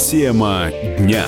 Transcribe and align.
Тема 0.00 0.70
дня. 0.98 1.26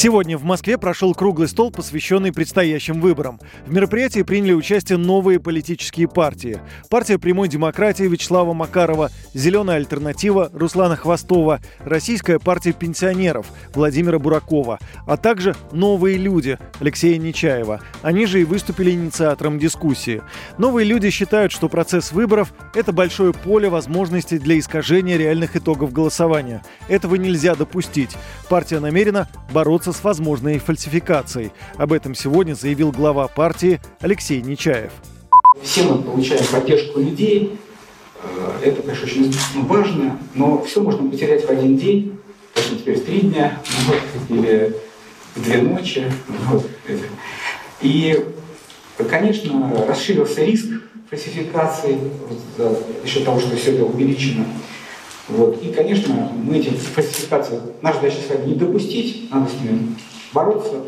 Сегодня 0.00 0.38
в 0.38 0.44
Москве 0.44 0.78
прошел 0.78 1.12
круглый 1.12 1.48
стол, 1.48 1.72
посвященный 1.72 2.32
предстоящим 2.32 3.00
выборам. 3.00 3.40
В 3.66 3.72
мероприятии 3.72 4.22
приняли 4.22 4.52
участие 4.52 4.96
новые 4.96 5.40
политические 5.40 6.06
партии. 6.06 6.60
Партия 6.88 7.18
прямой 7.18 7.48
демократии 7.48 8.04
Вячеслава 8.04 8.52
Макарова, 8.52 9.10
Зеленая 9.34 9.78
альтернатива 9.78 10.50
Руслана 10.52 10.94
Хвостова, 10.94 11.58
Российская 11.80 12.38
партия 12.38 12.70
пенсионеров 12.70 13.46
Владимира 13.74 14.20
Буракова, 14.20 14.78
а 15.04 15.16
также 15.16 15.56
новые 15.72 16.16
люди 16.16 16.60
Алексея 16.78 17.18
Нечаева. 17.18 17.80
Они 18.00 18.24
же 18.26 18.40
и 18.40 18.44
выступили 18.44 18.92
инициатором 18.92 19.58
дискуссии. 19.58 20.22
Новые 20.58 20.84
люди 20.86 21.10
считают, 21.10 21.50
что 21.50 21.68
процесс 21.68 22.12
выборов– 22.12 22.54
это 22.72 22.92
большое 22.92 23.32
поле 23.32 23.68
возможностей 23.68 24.38
для 24.38 24.60
искажения 24.60 25.16
реальных 25.16 25.56
итогов 25.56 25.92
голосования. 25.92 26.62
Этого 26.86 27.16
нельзя 27.16 27.56
допустить. 27.56 28.16
Партия 28.48 28.78
намерена 28.78 29.28
бороться 29.52 29.87
бороться 29.88 29.92
с 29.92 30.04
возможной 30.04 30.58
фальсификацией. 30.58 31.52
Об 31.76 31.92
этом 31.92 32.14
сегодня 32.14 32.54
заявил 32.54 32.92
глава 32.92 33.28
партии 33.28 33.80
Алексей 34.00 34.40
Нечаев. 34.42 34.92
Все 35.62 35.82
мы 35.84 36.02
получаем 36.02 36.44
поддержку 36.50 37.00
людей. 37.00 37.58
Э, 38.22 38.58
это, 38.62 38.82
конечно, 38.82 39.06
очень 39.06 39.66
важно, 39.66 40.18
но 40.34 40.62
все 40.62 40.82
можно 40.82 41.08
потерять 41.10 41.46
в 41.46 41.50
один 41.50 41.76
день, 41.76 42.18
точно 42.54 42.76
теперь 42.76 42.98
в 42.98 43.04
три 43.04 43.20
дня, 43.20 43.60
вот, 43.86 44.02
или 44.28 44.74
в 45.34 45.42
две 45.42 45.62
ночи. 45.62 46.12
Вот. 46.48 46.66
И, 47.80 48.24
конечно, 49.08 49.86
расширился 49.86 50.44
риск 50.44 50.66
фальсификации 51.10 51.98
за 52.56 52.78
счет 53.06 53.24
того, 53.24 53.40
что 53.40 53.56
все 53.56 53.72
это 53.72 53.84
увеличено. 53.84 54.44
Вот. 55.28 55.62
И, 55.62 55.72
конечно, 55.72 56.14
мы 56.14 56.58
эти 56.58 56.70
фальсификации, 56.70 57.60
наша 57.82 57.96
задача 57.96 58.16
с 58.16 58.46
не 58.46 58.54
допустить, 58.54 59.30
надо 59.30 59.50
с 59.50 59.60
ними 59.60 59.94
бороться 60.32 60.82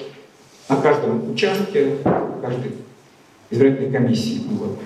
на 0.69 0.77
каждом 0.77 1.31
участке, 1.31 1.97
каждой 2.41 2.73
избирательной 3.51 3.93
комиссии. 3.93 4.41
Вот. 4.51 4.79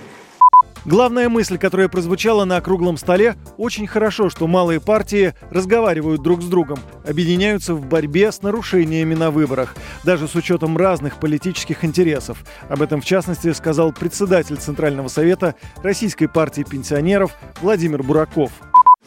Главная 0.85 1.31
мысль, 1.31 1.57
которая 1.57 1.89
прозвучала 1.89 2.45
на 2.45 2.61
круглом 2.61 2.99
столе, 2.99 3.37
очень 3.57 3.87
хорошо, 3.87 4.29
что 4.29 4.47
малые 4.47 4.81
партии 4.81 5.33
разговаривают 5.51 6.21
друг 6.23 6.43
с 6.43 6.47
другом, 6.47 6.79
объединяются 7.09 7.75
в 7.75 7.87
борьбе 7.87 8.31
с 8.31 8.43
нарушениями 8.43 9.15
на 9.15 9.31
выборах, 9.31 9.77
даже 10.05 10.29
с 10.29 10.35
учетом 10.35 10.77
разных 10.77 11.19
политических 11.19 11.87
интересов. 11.87 12.45
Об 12.69 12.83
этом, 12.83 13.01
в 13.01 13.07
частности, 13.07 13.51
сказал 13.53 13.93
председатель 13.93 14.57
Центрального 14.57 15.09
совета 15.09 15.55
Российской 15.83 16.27
партии 16.27 16.67
пенсионеров 16.69 17.33
Владимир 17.63 18.03
Бураков. 18.03 18.51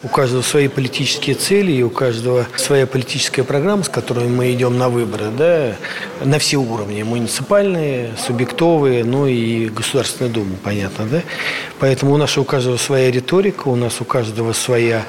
У 0.04 0.10
каждого 0.10 0.44
свои 0.44 0.68
политические 0.68 1.36
цели, 1.36 1.72
и 1.72 1.82
у 1.82 1.90
каждого 1.90 2.46
своя 2.56 2.86
политическая 2.86 3.44
программа, 3.44 3.82
с 3.82 3.90
которой 3.90 4.28
мы 4.28 4.54
идем 4.54 4.78
на 4.78 4.90
выборы, 4.90 5.32
да, 5.36 5.76
на 6.24 6.38
все 6.38 6.58
уровни, 6.58 7.02
муниципальные, 7.02 8.12
субъектовые, 8.16 9.04
ну 9.04 9.26
и 9.26 9.70
Государственная 9.70 10.32
Дума, 10.32 10.56
понятно, 10.64 11.08
да. 11.08 11.24
Поэтому 11.80 12.14
у 12.14 12.18
нас 12.18 12.38
у 12.38 12.44
каждого 12.44 12.78
своя 12.78 13.10
риторика, 13.10 13.70
у 13.70 13.76
нас 13.76 14.00
у 14.00 14.06
каждого 14.06 14.54
своя, 14.54 15.04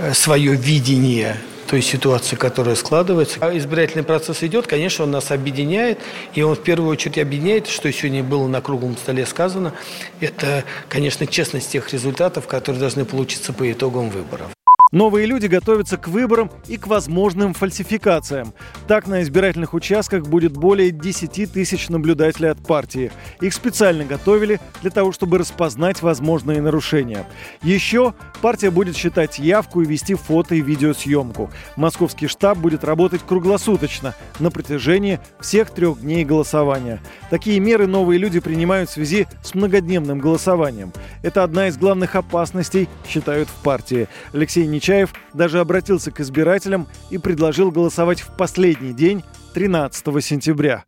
э, 0.00 0.12
свое 0.12 0.56
видение 0.56 1.36
той 1.66 1.82
ситуации, 1.82 2.36
которая 2.36 2.74
складывается. 2.74 3.38
А 3.40 3.56
избирательный 3.56 4.04
процесс 4.04 4.42
идет, 4.42 4.66
конечно, 4.66 5.04
он 5.04 5.10
нас 5.10 5.30
объединяет, 5.30 5.98
и 6.34 6.42
он 6.42 6.56
в 6.56 6.62
первую 6.62 6.90
очередь 6.90 7.18
объединяет, 7.18 7.66
что 7.66 7.92
сегодня 7.92 8.22
было 8.22 8.46
на 8.46 8.60
круглом 8.60 8.96
столе 8.96 9.26
сказано, 9.26 9.72
это, 10.20 10.64
конечно, 10.88 11.26
честность 11.26 11.70
тех 11.70 11.92
результатов, 11.92 12.46
которые 12.46 12.80
должны 12.80 13.04
получиться 13.04 13.52
по 13.52 13.70
итогам 13.70 14.10
выборов. 14.10 14.55
Новые 14.92 15.26
люди 15.26 15.46
готовятся 15.46 15.96
к 15.96 16.06
выборам 16.06 16.48
и 16.68 16.76
к 16.76 16.86
возможным 16.86 17.54
фальсификациям. 17.54 18.54
Так, 18.86 19.08
на 19.08 19.22
избирательных 19.22 19.74
участках 19.74 20.28
будет 20.28 20.52
более 20.52 20.92
10 20.92 21.52
тысяч 21.52 21.88
наблюдателей 21.88 22.50
от 22.50 22.64
партии. 22.64 23.10
Их 23.40 23.52
специально 23.52 24.04
готовили 24.04 24.60
для 24.82 24.90
того, 24.90 25.10
чтобы 25.10 25.38
распознать 25.38 26.02
возможные 26.02 26.62
нарушения. 26.62 27.26
Еще 27.62 28.14
партия 28.40 28.70
будет 28.70 28.96
считать 28.96 29.40
явку 29.40 29.80
и 29.80 29.86
вести 29.86 30.14
фото 30.14 30.54
и 30.54 30.60
видеосъемку. 30.60 31.50
Московский 31.74 32.28
штаб 32.28 32.58
будет 32.58 32.84
работать 32.84 33.22
круглосуточно 33.26 34.14
на 34.38 34.52
протяжении 34.52 35.18
всех 35.40 35.70
трех 35.70 36.00
дней 36.00 36.24
голосования. 36.24 37.00
Такие 37.28 37.58
меры 37.58 37.88
новые 37.88 38.18
люди 38.18 38.38
принимают 38.38 38.88
в 38.88 38.92
связи 38.92 39.26
с 39.42 39.54
многодневным 39.54 40.20
голосованием. 40.20 40.92
Это 41.22 41.42
одна 41.42 41.66
из 41.66 41.76
главных 41.76 42.14
опасностей, 42.14 42.88
считают 43.08 43.48
в 43.48 43.54
партии. 43.62 44.08
Алексей 44.32 44.66
Нечаев 44.66 45.12
даже 45.32 45.58
обратился 45.58 46.12
к 46.12 46.20
избирателям 46.20 46.86
и 47.10 47.18
предложил 47.18 47.72
голосовать 47.72 48.20
в 48.20 48.36
последний 48.36 48.92
день, 48.92 49.24
13 49.54 50.24
сентября. 50.24 50.84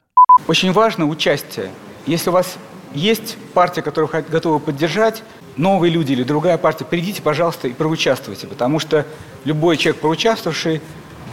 Очень 0.47 0.73
важно 0.73 1.07
участие. 1.07 1.71
Если 2.07 2.31
у 2.31 2.33
вас 2.33 2.57
есть 2.95 3.37
партия, 3.53 3.83
которую 3.83 4.11
готовы 4.31 4.61
поддержать, 4.61 5.25
новые 5.57 5.93
люди 5.93 6.13
или 6.13 6.23
другая 6.23 6.57
партия, 6.57 6.85
придите, 6.85 7.21
пожалуйста, 7.21 7.67
и 7.67 7.73
проучаствуйте, 7.73 8.47
потому 8.47 8.79
что 8.79 9.05
любой 9.45 9.77
человек, 9.77 10.01
проучаствовавший, 10.01 10.81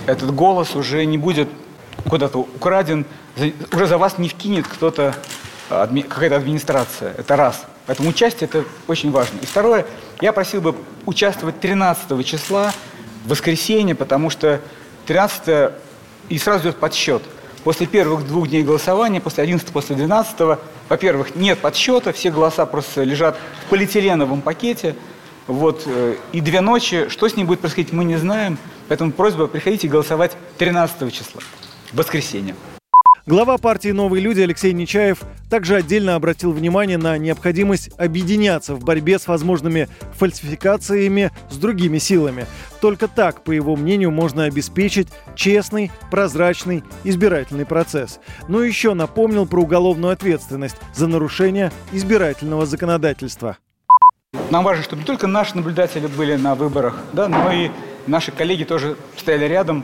этот 0.08 0.34
голос 0.34 0.76
уже 0.76 1.06
не 1.06 1.18
будет 1.18 1.48
куда-то 2.10 2.40
украден, 2.40 3.06
уже 3.72 3.88
за 3.88 3.98
вас 3.98 4.18
не 4.18 4.30
вкинет 4.30 4.68
кто-то, 4.68 5.16
какая-то 5.70 6.36
администрация. 6.36 7.14
Это 7.18 7.36
раз. 7.36 7.66
Поэтому 7.88 8.10
участие– 8.10 8.50
это 8.52 8.66
очень 8.88 9.12
важно. 9.12 9.40
И 9.42 9.46
второе, 9.46 9.86
я 10.22 10.34
просил 10.34 10.62
бы 10.62 10.76
участвовать 11.06 11.60
13 11.60 12.26
числа, 12.26 12.74
в 13.26 13.30
воскресенье, 13.30 13.96
потому 13.96 14.30
что 14.30 14.62
13 15.08 15.72
и 16.30 16.38
сразу 16.38 16.66
идет 16.66 16.78
подсчет. 16.78 17.24
После 17.64 17.88
первых 17.88 18.28
двух 18.28 18.48
дней 18.48 18.64
голосования, 18.64 19.20
после 19.20 19.44
11 19.44 19.68
после 19.70 19.96
12 19.96 20.60
во-первых, 20.88 21.36
нет 21.36 21.60
подсчета, 21.60 22.14
все 22.14 22.30
голоса 22.30 22.66
просто 22.66 23.04
лежат 23.04 23.38
в 23.66 23.70
полиэтиленовом 23.70 24.42
пакете. 24.42 24.96
Вот, 25.48 25.84
э, 25.86 26.16
и 26.32 26.42
две 26.42 26.62
ночи, 26.62 27.08
что 27.10 27.28
с 27.28 27.36
ним 27.36 27.48
будет 27.48 27.60
происходить, 27.60 27.92
мы 27.92 28.04
не 28.04 28.18
знаем. 28.18 28.58
Поэтому 28.88 29.12
просьба, 29.12 29.48
приходите 29.48 29.88
голосовать 29.88 30.38
13 30.58 31.12
числа, 31.12 31.42
воскресенье. 31.94 32.56
Глава 33.28 33.58
партии 33.58 33.90
«Новые 33.90 34.22
люди» 34.22 34.42
Алексей 34.42 34.72
Нечаев 34.72 35.24
также 35.50 35.76
отдельно 35.76 36.14
обратил 36.14 36.52
внимание 36.52 37.00
на 37.00 37.18
необходимость 37.18 37.90
объединяться 37.98 38.76
в 38.76 38.84
борьбе 38.84 39.18
с 39.18 39.28
возможными 39.28 39.90
фальсификациями 40.14 41.32
с 41.50 41.58
другими 41.58 41.98
силами. 41.98 42.46
Только 42.82 43.08
так, 43.08 43.44
по 43.44 43.50
его 43.50 43.76
мнению, 43.76 44.12
можно 44.12 44.44
обеспечить 44.44 45.08
честный, 45.34 45.92
прозрачный 46.12 46.84
избирательный 47.04 47.66
процесс. 47.66 48.20
Но 48.48 48.64
еще 48.64 48.94
напомнил 48.94 49.48
про 49.48 49.62
уголовную 49.62 50.14
ответственность 50.14 50.78
за 50.94 51.08
нарушение 51.08 51.72
избирательного 51.92 52.68
законодательства. 52.68 53.58
Нам 54.52 54.64
важно, 54.64 54.84
чтобы 54.84 55.02
не 55.02 55.08
только 55.08 55.26
наши 55.26 55.56
наблюдатели 55.56 56.06
были 56.06 56.36
на 56.36 56.54
выборах, 56.54 57.00
да, 57.14 57.28
но 57.28 57.52
и 57.52 57.72
наши 58.06 58.32
коллеги 58.32 58.66
тоже 58.66 58.98
стояли 59.18 59.46
рядом, 59.46 59.84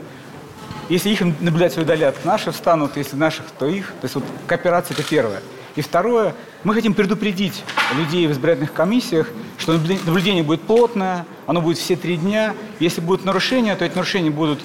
если 0.88 1.10
их 1.10 1.20
наблюдатели 1.20 1.82
удалят, 1.82 2.24
наши 2.24 2.50
встанут, 2.50 2.96
если 2.96 3.16
наших, 3.16 3.46
то 3.58 3.66
их. 3.66 3.88
То 4.00 4.04
есть 4.04 4.14
вот 4.14 4.24
кооперация– 4.46 4.94
это 4.98 5.02
первое. 5.02 5.42
И 5.74 5.80
второе, 5.80 6.34
мы 6.64 6.74
хотим 6.74 6.92
предупредить 6.92 7.64
людей 7.94 8.26
в 8.26 8.32
избирательных 8.32 8.72
комиссиях, 8.72 9.28
что 9.58 9.72
наблюдение 9.72 10.42
будет 10.42 10.62
плотное, 10.62 11.24
оно 11.46 11.62
будет 11.62 11.78
все 11.78 11.96
три 11.96 12.16
дня. 12.16 12.54
Если 12.78 13.00
будут 13.00 13.24
нарушения, 13.24 13.74
то 13.74 13.84
эти 13.84 13.94
нарушения 13.94 14.30
будут 14.30 14.60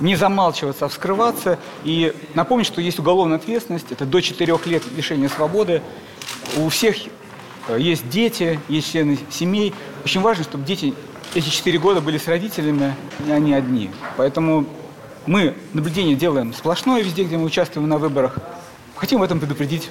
не 0.00 0.14
замалчиваться, 0.14 0.84
а 0.84 0.88
вскрываться. 0.88 1.58
И 1.82 2.14
напомнить, 2.34 2.66
что 2.66 2.80
есть 2.80 2.98
уголовная 3.00 3.38
ответственность, 3.38 3.90
это 3.90 4.06
до 4.06 4.20
четырех 4.20 4.66
лет 4.66 4.84
лишения 4.96 5.28
свободы. 5.28 5.82
У 6.56 6.68
всех 6.68 6.96
э, 7.68 7.78
есть 7.80 8.08
дети, 8.08 8.60
есть 8.68 8.92
члены 8.92 9.18
семей. 9.30 9.74
Очень 10.04 10.20
важно, 10.20 10.44
чтобы 10.44 10.64
дети 10.64 10.94
эти 11.34 11.48
четыре 11.48 11.78
года 11.78 12.00
были 12.00 12.16
с 12.16 12.26
родителями, 12.26 12.94
а 13.28 13.38
не 13.38 13.54
одни. 13.54 13.90
Поэтому 14.16 14.66
мы 15.28 15.54
наблюдение 15.74 16.16
делаем 16.16 16.54
сплошное 16.54 17.02
везде, 17.02 17.22
где 17.22 17.36
мы 17.36 17.44
участвуем 17.44 17.86
на 17.86 17.98
выборах. 17.98 18.38
Хотим 18.96 19.20
в 19.20 19.22
этом 19.22 19.38
предупредить 19.38 19.90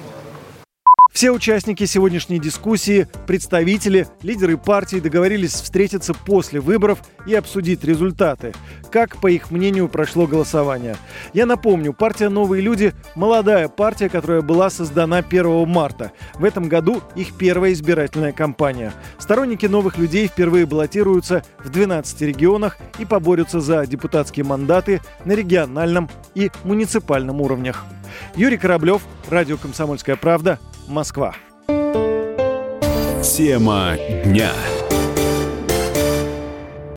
все 1.18 1.32
участники 1.32 1.84
сегодняшней 1.84 2.38
дискуссии, 2.38 3.08
представители, 3.26 4.06
лидеры 4.22 4.56
партий 4.56 5.00
договорились 5.00 5.50
встретиться 5.50 6.14
после 6.14 6.60
выборов 6.60 7.00
и 7.26 7.34
обсудить 7.34 7.82
результаты. 7.82 8.54
Как, 8.92 9.20
по 9.20 9.26
их 9.26 9.50
мнению, 9.50 9.88
прошло 9.88 10.28
голосование. 10.28 10.96
Я 11.32 11.44
напомню, 11.44 11.92
партия 11.92 12.28
«Новые 12.28 12.62
люди»– 12.62 12.94
молодая 13.16 13.66
партия, 13.66 14.08
которая 14.08 14.42
была 14.42 14.70
создана 14.70 15.16
1 15.16 15.68
марта. 15.68 16.12
В 16.34 16.44
этом 16.44 16.68
году 16.68 17.02
их 17.16 17.36
первая 17.36 17.72
избирательная 17.72 18.30
кампания. 18.30 18.92
Сторонники 19.18 19.66
«Новых 19.66 19.98
людей» 19.98 20.28
впервые 20.28 20.66
баллотируются 20.66 21.42
в 21.58 21.68
12 21.68 22.20
регионах 22.22 22.78
и 23.00 23.04
поборются 23.04 23.58
за 23.58 23.84
депутатские 23.86 24.44
мандаты 24.44 25.00
на 25.24 25.32
региональном 25.32 26.08
и 26.36 26.52
муниципальном 26.62 27.40
уровнях. 27.40 27.86
Юрий 28.36 28.56
Кораблев, 28.56 29.02
Радио 29.28 29.56
«Комсомольская 29.56 30.14
правда», 30.14 30.60
Москва. 30.88 31.34
Тема 33.22 33.96
дня. 34.24 34.52